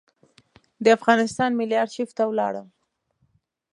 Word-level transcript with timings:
د 0.83 0.85
افغانستان 0.97 1.49
ملي 1.59 1.77
آرشیف 1.83 2.09
ته 2.17 2.23
ولاړم. 2.27 2.67